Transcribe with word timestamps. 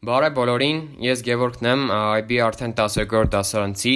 Բարև 0.00 0.30
բոլորին, 0.32 0.78
ես 1.04 1.20
Գևորգն 1.26 1.66
եմ, 1.68 1.82
IB 1.92 2.30
արդեն 2.40 2.72
12-րդ 2.72 3.32
դասարանցի։ 3.34 3.90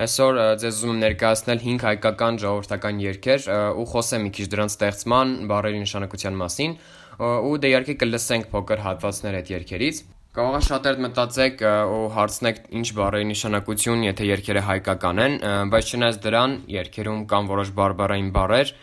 Այսօր 0.00 0.38
ձեզ 0.62 0.78
ուզում 0.78 0.92
եմ 0.94 1.02
ներկայացնել 1.02 1.58
5 1.64 1.84
հայկական 1.84 2.38
ժողովրդական 2.40 3.02
երգեր 3.02 3.48
ու 3.82 3.84
խոսեմ 3.90 4.24
մի 4.24 4.32
քիչ 4.38 4.46
դրանց 4.54 4.76
ստեղծման, 4.78 5.34
բառերի 5.52 5.82
նշանակության 5.82 6.38
մասին, 6.40 6.72
ու 7.20 7.52
դե 7.60 7.72
իհարկե 7.72 7.96
կլսենք 8.00 8.48
փոքր 8.48 8.82
հատվածներ 8.86 9.38
այդ 9.42 9.52
երգերից։ 9.52 10.00
Կարող 10.40 10.56
է 10.56 10.62
շատերդ 10.72 11.04
մտածեք 11.04 11.66
ու 11.68 12.00
հարցնեք 12.16 12.64
ինչ 12.80 12.88
բառերի 12.96 13.28
նշանակություն, 13.36 14.08
եթե 14.08 14.32
երգերը 14.32 14.64
հայկական 14.72 15.22
են, 15.28 15.38
բայց 15.68 15.92
չնայած 15.92 16.20
դրան, 16.24 16.58
երգերում 16.80 17.22
կան 17.28 17.52
որոշ 17.52 17.76
բարբառային 17.76 18.32
բառեր, 18.40 18.76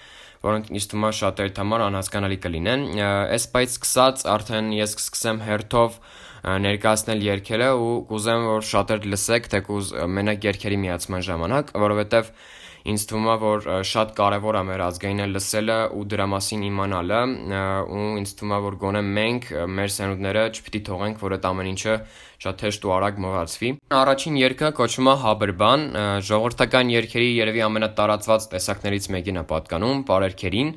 որոնք 0.45 0.69
ինձ 0.77 0.85
թվում 0.93 1.09
է 1.09 1.13
շատերդ 1.17 1.57
համար 1.59 1.81
անհասկանալի 1.89 2.37
կլինեն։ 2.45 2.83
Այս 3.09 3.45
բայց 3.57 3.73
սկսած 3.75 4.21
արդեն 4.37 4.69
ես 4.77 4.93
կսկսեմ 4.99 5.41
հերթով 5.49 5.97
ներկայացնել 6.43 7.25
երգերը 7.29 7.69
ու 7.79 7.91
կուզեմ 8.09 8.47
որ 8.49 8.65
շատեր 8.69 9.09
լսեք 9.13 9.51
թեկուզ 9.55 9.91
մենակ 10.19 10.47
երգերի 10.49 10.79
միացման 10.85 11.27
ժամանակ, 11.29 11.75
որովհետև 11.83 12.31
ինձ 12.89 13.03
թվում 13.09 13.27
է 13.27 13.35
որ 13.41 13.65
շատ 13.89 14.11
կարևոր 14.17 14.57
է 14.59 14.61
մեր 14.69 14.81
ազգայինը 14.85 15.25
լսելը 15.33 15.77
ու 15.99 16.03
դրա 16.13 16.27
մասին 16.33 16.61
իմանալը 16.69 17.19
ու 17.95 18.05
ինձ 18.21 18.31
թվում 18.39 18.53
է 18.55 18.59
որ 18.65 18.77
գոնե 18.83 19.01
մենք 19.19 19.49
մեր 19.79 19.91
սերունդները 19.95 20.43
չպիտի 20.55 20.81
թողենք 20.89 21.23
որ 21.25 21.35
այդ 21.37 21.47
ամեն 21.49 21.71
ինչը 21.73 21.95
շատ 22.45 22.63
հեշտ 22.65 22.87
ու 22.87 22.93
արագ 22.95 23.19
մոռացվի։ 23.25 23.71
Առաջին 23.99 24.39
երգը 24.39 24.69
կոչվում 24.79 25.09
է 25.11 25.15
Հաբրբան, 25.25 25.83
ժողովրդական 26.29 26.93
երգերի 26.95 27.29
երևի 27.39 27.65
ամենատարածված 27.67 28.47
տեսակներից 28.55 29.09
մեկին 29.17 29.41
է 29.41 29.45
պատկանում, 29.49 30.05
բարերքերին։ 30.07 30.71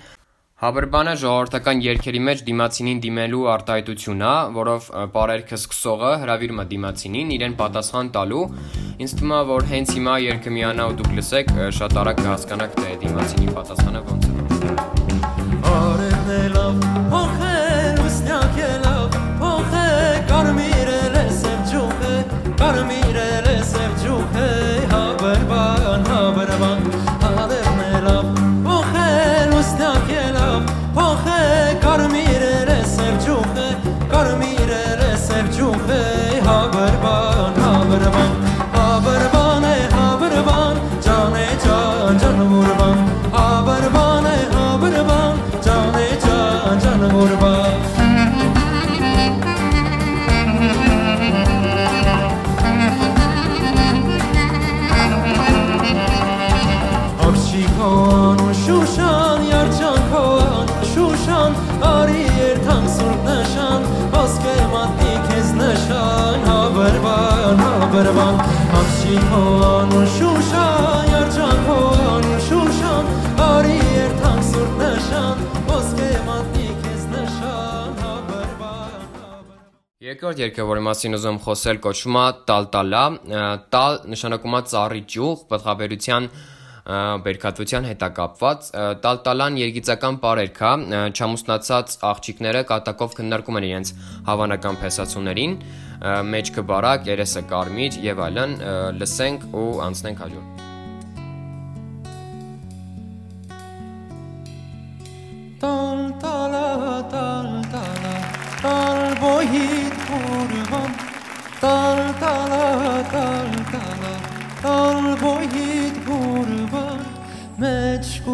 Հավրբանը 0.63 1.13
ժողովրդական 1.19 1.81
երգերի 1.83 2.21
մեջ 2.23 2.43
դիմացինին 2.47 3.01
դիմելու 3.03 3.41
արտահայտություն 3.51 4.23
է, 4.29 4.35
որով 4.59 4.87
պարերքը 5.17 5.59
սկսողը 5.59 6.13
հրավիրում 6.23 6.63
է 6.63 6.69
դիմացինին 6.77 7.35
իրեն 7.41 7.59
պատասխան 7.65 8.15
տալու։ 8.15 8.47
Ինձ 9.03 9.19
թվում 9.19 9.37
է, 9.41 9.43
որ 9.51 9.69
հենց 9.75 9.95
հիմա 9.99 10.17
երգը 10.29 10.57
միանա 10.63 10.91
ու 10.93 10.99
դուք 11.03 11.15
լսեք, 11.19 11.55
շատ 11.83 12.03
արագ 12.07 12.23
կհասկանաք, 12.23 12.83
թե 12.83 12.99
դիմացինի 13.03 13.55
պատասխանը 13.59 14.09
ոնց 14.13 14.29
է։ 14.31 15.02
հավրվան, 68.03 68.39
հավրվան, 68.39 68.73
աղջիկան 68.79 69.93
ու 69.95 70.07
շուշան, 70.13 71.11
երջանքան 71.13 72.25
ու 72.33 72.39
շուշան, 72.47 73.11
արի 73.45 73.77
երթան 73.95 74.41
սուրբ 74.49 74.73
նշան, 74.81 75.45
ոսկե 75.69 76.09
մատնի 76.27 76.67
քեզ 76.83 77.05
նշան, 77.13 78.01
Երկրորդ 80.03 80.43
երգը, 80.43 80.65
որի 80.73 80.83
մասին 80.89 81.15
ուզում 81.21 81.39
խոսել, 81.47 81.79
կոչվում 81.87 82.19
է 82.19 82.27
տալտալա։ 82.51 83.05
Տալ 83.71 84.01
նշանակում 84.11 84.57
է 84.59 84.63
ծառի 84.73 85.03
ճյուղ, 85.15 85.47
բխաբերության 85.53 86.27
բերքատվության 86.83 87.87
հետ 87.91 88.03
է 88.03 88.09
կապված։ 88.17 88.71
Տալտալան 89.05 89.59
երգիծական 89.61 90.19
պարերք 90.25 90.59
է, 90.63 90.73
չամուսնացած 91.13 91.95
աղջիկները 92.11 92.65
կատակով 92.73 93.17
քննարկում 93.21 93.61
են 93.63 93.69
իրենց 93.71 93.95
հավանական 94.33 94.81
փեսացուներին, 94.83 95.57
մեջքը 96.33 96.67
բարակ, 96.73 97.09
երեսը 97.13 97.47
կարմիր 97.55 98.03
եւ 98.11 98.27
այլն, 98.27 98.59
լսենք 98.99 99.49
ու 99.55 99.71
անցնենք 99.87 100.27
հաջորդ։ 100.27 100.72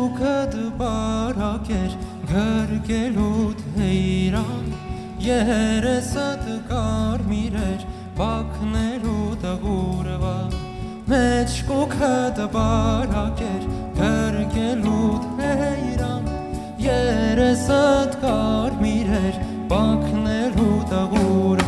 կուքդ 0.09 0.55
բարակեր 0.81 1.95
գրգելուտ 2.29 3.59
հեյրան 3.75 4.71
երեսդ 5.21 6.47
կարմիրեր 6.71 7.83
բակներու 8.21 9.27
դղուրվա 9.43 10.33
մեջ 11.13 11.59
կուքդ 11.69 12.41
բարակեր 12.57 13.69
գրգելուտ 14.01 15.29
հեյրան 15.43 16.33
երեսդ 16.87 18.19
կարմիր 18.25 19.15
էր 19.21 19.41
բանքներու 19.75 20.79
տղուրվա 20.95 21.68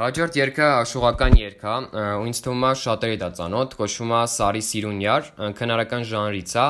Հաջորդ 0.00 0.32
երգը 0.38 0.64
աշուղական 0.80 1.34
երգ 1.36 1.60
է, 1.60 1.72
ու 2.22 2.28
ինձ 2.30 2.38
թվում 2.44 2.62
է 2.64 2.68
շատերի 2.80 3.16
դա 3.20 3.26
ծանոթ, 3.36 3.74
կոչվում 3.76 4.12
է 4.16 4.20
Սարի 4.32 4.62
Սիրունյար, 4.64 5.26
քնարական 5.58 6.06
ժանրից 6.08 6.54
է։ 6.56 6.64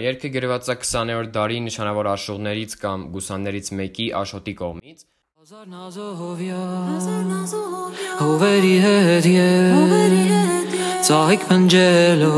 Երգը 0.00 0.30
գրված 0.36 0.70
է 0.72 0.76
20-րդ 0.80 1.28
դարի 1.34 1.58
նշանավոր 1.66 2.08
աշուղներից 2.14 2.76
կամ 2.86 3.04
գուսաններից 3.18 3.68
մեկի 3.80 4.06
Աշոտի 4.22 4.54
կողմից։ 4.62 5.04
Հազար 5.44 5.68
նազովյա 5.74 6.62
Հովերի 8.22 8.76
հետ 8.86 9.28
ետ 9.34 10.72
Ծաղիկ 11.04 11.44
պնջելով 11.52 12.32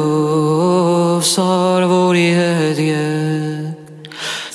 Սարվորի 1.30 2.26
հետ 2.42 2.82
ետ 2.88 3.94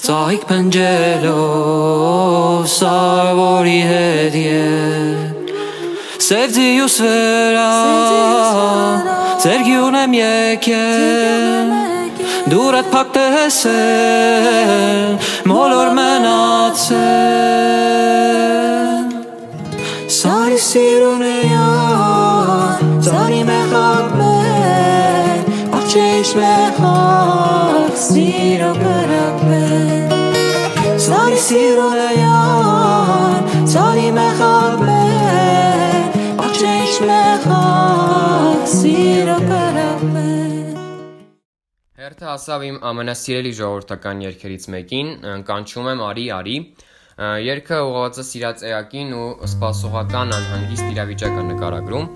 Ծաղիկ 0.04 0.44
պնջելով 0.52 1.40
Սարվորի 2.76 3.80
հետ 3.88 4.36
Sevdi 6.32 6.80
svera 6.88 7.72
Sergiunem 9.44 10.14
yeken 10.16 11.68
Duret 12.48 12.88
pak 12.94 13.10
të 13.12 13.24
hesen 13.34 15.20
Molor 15.52 15.92
me 15.98 16.12
natsen 16.24 17.02
Sari 20.08 20.60
sirun 20.68 21.20
e 21.20 21.34
jan 21.50 23.04
Sari 23.10 23.42
me 23.52 23.60
hak 23.74 24.08
me 24.22 24.38
Pak 25.76 25.84
që 25.92 26.06
ish 26.22 26.34
Siro 28.06 28.72
me 28.80 29.68
Sari 31.10 31.40
sirun 31.50 32.00
e 32.08 32.10
Sari 33.76 34.08
me 34.16 34.28
hak 34.40 34.51
Սիրո 38.82 39.34
կրապեր 39.46 40.78
Հերթը 42.02 42.26
հասավ 42.26 42.64
իմ 42.66 42.78
ամենասիրելի 42.90 43.50
ժողովրդական 43.60 44.24
երգերից 44.26 44.64
մեկին, 44.74 45.10
կանչում 45.46 45.90
եմ 45.92 46.00
Արի 46.08 46.24
Արի։ 46.38 46.56
Երգը 47.46 47.78
ուղղված 47.86 48.18
է 48.18 48.26
սիրած 48.30 48.64
էակին 48.72 49.14
ու 49.20 49.28
սպասողական 49.52 50.34
անհանգիստ 50.38 50.88
իրավիճակ 50.96 51.38
է 51.38 51.44
նկարագրում։ 51.52 52.08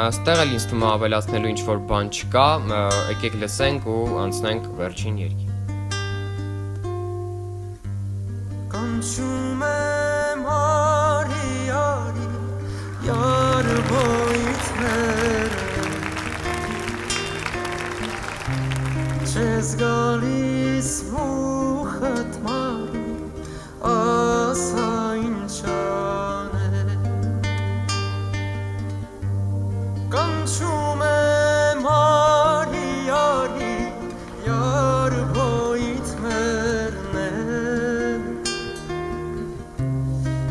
Ստեղ 0.00 0.42
էլ 0.42 0.56
ինձ 0.56 0.66
թվում 0.72 0.82
է 0.82 0.90
ավելացնելու 0.90 1.52
ինչ 1.52 1.62
որ 1.70 1.84
բան 1.92 2.10
չկա, 2.18 2.46
եկեք 3.12 3.38
լսենք 3.44 3.86
ու 3.94 4.02
անցնենք 4.24 4.66
վերջին 4.82 5.22
երգի։ 5.22 5.46
Կանչում 8.74 9.62
եմ 9.70 10.50
արի 10.56 11.54
արի 11.84 12.28
Յար 13.06 13.72
բոյցներ 13.92 15.41
Չես 19.32 19.68
գալիս 19.80 20.88
մուխըտ 21.08 22.34
մարի 22.44 23.04
Ասա 23.90 24.88
ինչան 25.20 26.52
է 26.60 26.96
Կանչում 30.12 31.04
եմ 31.06 31.88
արի 31.92 32.90
արի 33.20 33.78
Յար 34.50 35.16
բոյցներն 35.38 37.16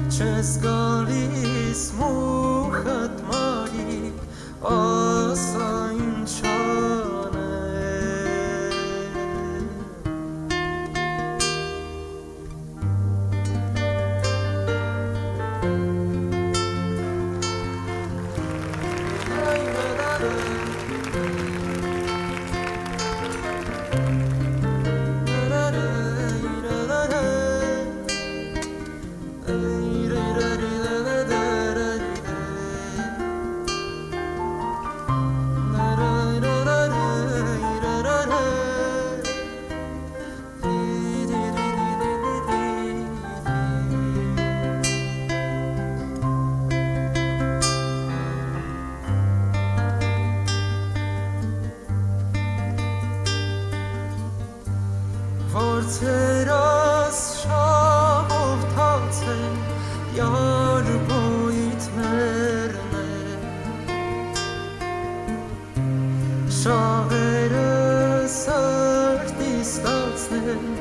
Չես 0.10 0.50
գալիս 0.66 1.86
մուխըտ 2.02 3.16
մարի 3.30 4.02
Ասա 4.74 5.01
Որդերս 55.52 57.18
շաղով 57.42 58.62
թացեն 58.72 59.58
Յար 60.16 60.88
բոյթներն 61.10 62.94
է 63.02 63.04
Շաղերը 66.62 67.66
սրտի 68.38 69.52
ստացնեն 69.66 70.72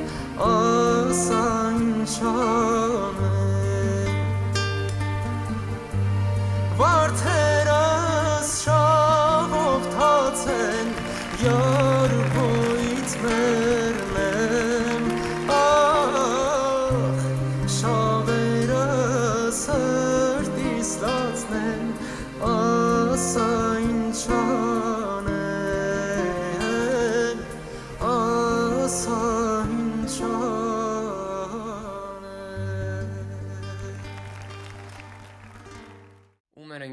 Ասա 0.47 1.43
ինչան 1.81 3.19
է 3.27 3.31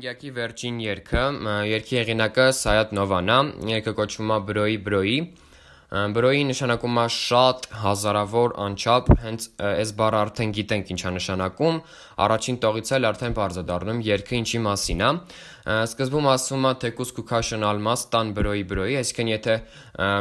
Ընկյակի 0.09 0.31
վերջին 0.37 0.77
երգը, 0.81 1.23
երգի 1.69 1.97
հեղինակը 1.99 2.45
Սայատ 2.57 2.93
Նովան 2.97 3.27
է, 3.29 3.37
երգը 3.69 3.93
կոչվում 3.99 4.31
է 4.33 4.39
Բրոյի 4.49 4.79
Բրոյի։ 4.87 5.19
Բրոյի 5.89 6.43
նշանակում 6.51 6.99
է 7.01 7.05
շատ 7.15 7.67
հազարավոր 7.81 8.55
անչափ, 8.61 9.07
հենց 9.23 9.45
այս 9.69 9.93
բառը 9.97 10.19
արդեն 10.21 10.51
գիտենք 10.59 10.91
ինչա 10.93 11.13
նշանակում, 11.17 11.79
առաջին 12.25 12.59
տողից 12.65 12.91
էլ 12.99 13.09
արդեն 13.09 13.37
բարձ 13.39 13.57
է 13.57 13.65
դառնում 13.71 14.03
երգը 14.05 14.37
ինչի 14.39 14.61
մասին 14.69 15.01
է։ 15.01 15.11
Սկզբում 15.89 16.29
ասվում 16.33 16.69
է 16.69 16.73
թեկուս 16.85 17.13
կուքաշն 17.17 17.65
ալմաս 17.69 18.05
տան 18.13 18.35
բրոյի 18.37 18.67
բրոյի, 18.69 18.99
այսինքն 19.01 19.33
եթե 19.33 19.57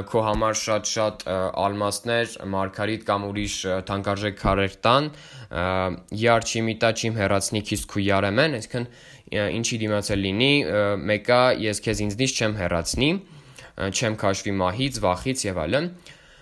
քո 0.08 0.24
համար 0.28 0.58
շատ-շատ 0.64 1.28
ալմասներ, 1.68 2.34
մարգարիտ 2.56 3.06
կամ 3.08 3.28
ուրիշ 3.28 3.56
թանկարժեք 3.92 4.40
քարեր 4.44 4.76
տան, 4.88 5.10
ա, 5.48 5.68
յար 6.24 6.48
չիմիտա 6.48 6.92
չիմ 6.96 7.20
հերացնի 7.22 7.62
քիզ 7.68 7.88
քու 7.92 8.04
յարեմեն, 8.08 8.58
այսինքն 8.60 8.90
ինչի 9.58 9.80
դիմաց 9.84 10.12
է 10.12 10.20
լինի, 10.24 10.54
ա, 10.68 10.84
մեկը 11.12 11.42
ես 11.64 11.84
քեզ 11.88 12.04
ինձնից 12.08 12.38
չեմ 12.38 12.60
հերացնի, 12.60 13.12
չեմ 13.78 14.18
քաշվի 14.22 14.54
մահից, 14.62 15.00
վախից 15.04 15.44
եւ 15.48 15.62
այլն։ 15.64 15.90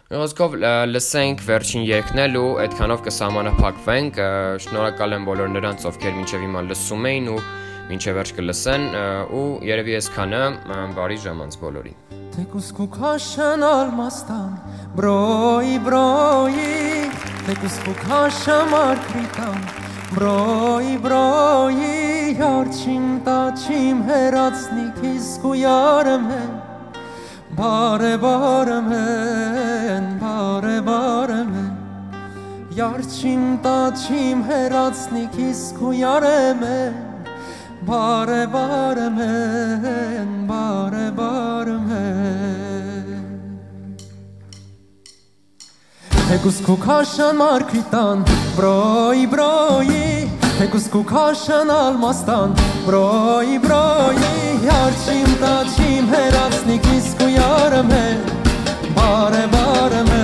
Ոսկով 0.06 0.56
լսենք 0.92 1.40
վերջին 1.46 1.86
երգն 1.90 2.22
էլ 2.26 2.36
ու 2.40 2.50
այդքանով 2.66 3.00
կսահմանափակվենք։ 3.08 4.20
Շնորհակալ 4.66 5.16
եմ 5.18 5.24
բոլոր 5.30 5.50
նրանց, 5.56 5.88
ովքեր 5.90 6.14
մինչև 6.20 6.46
հիմա 6.46 6.62
լսում 6.70 7.08
էին 7.10 7.30
ու 7.34 7.40
մինչև 7.90 8.16
վերջ 8.20 8.34
կլսեն 8.38 8.86
ու 9.36 9.48
երևի 9.66 9.98
այսքանը 10.00 10.44
բարի 10.96 11.18
ժամանց 11.26 11.58
բոլորին։ 11.66 11.98
Թեկուս 12.36 12.70
կուքաշն 12.76 13.66
ալմաստան 13.66 14.50
բրոյի 14.98 15.78
բրոյի 15.86 16.74
Թեկուս 17.46 17.78
կուքաշը 17.86 18.58
մարգրիտան 18.74 19.62
բրոյի 20.18 20.98
բրոյի 21.06 21.96
Յարչին 22.42 23.08
տաչիմ 23.30 24.04
հերացնի 24.12 24.86
քիզ 25.00 25.32
կույարեմ 25.46 26.30
հեն 26.34 26.55
Բարե 26.55 26.55
բարեմ 27.56 28.88
հեն, 28.92 30.08
բարե 30.20 30.76
բարեմ 30.88 31.52
հեն 31.56 31.70
Յարչին 32.76 33.46
տաչիմ 33.64 34.42
հերացնի 34.50 35.24
քիզ 35.36 35.62
կույարեմ 35.78 36.66
հեն 36.68 36.98
Բարե 37.88 38.42
բարեմ 38.56 39.22
հեն, 39.22 40.34
բարե 40.50 41.06
բարեմ 41.22 41.88
հեն 41.94 43.24
Թեկուս 46.26 46.60
կուքաշան 46.66 47.40
մարգրիտան, 47.40 48.28
բրոյի 48.58 50.15
Թեկուս 50.56 50.86
կուքաշան 50.88 51.72
ալմաստան, 51.76 52.54
բրոյի 52.86 53.58
բրոյի 53.66 54.54
Յարչիմ 54.64 55.34
տաչիմ 55.42 56.08
հերացնի 56.14 56.78
քիզ 56.88 57.12
կույարեմ 57.20 57.92
հեն 57.98 58.24
Բարե 58.96 59.46
բարեմ 59.58 60.15